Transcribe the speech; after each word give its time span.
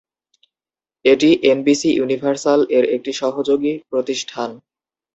এটি 1.05 1.29
এনবিসি 1.43 1.89
ইউনিভার্সাল-এর 1.93 2.85
একটি 2.95 3.11
সহযোগী 3.13 3.73
প্রতিষ্ঠান। 3.89 4.49